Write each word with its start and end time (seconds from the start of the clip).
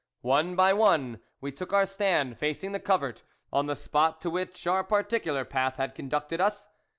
One 0.25 0.55
by 0.55 0.73
one 0.73 1.19
we 1.41 1.51
took 1.51 1.73
our 1.73 1.85
stand 1.85 2.39
facing 2.39 2.71
the 2.71 2.79
covert, 2.79 3.21
on 3.53 3.67
the 3.67 3.75
spot 3.75 4.19
to 4.21 4.31
which 4.31 4.65
our 4.65 4.83
par 4.83 5.03
ticular 5.03 5.47
path 5.47 5.75
had 5.75 5.93
conducted 5.93 6.41
us. 6.41 6.69